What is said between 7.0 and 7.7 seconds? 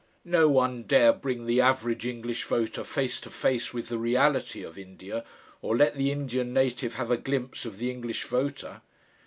a glimpse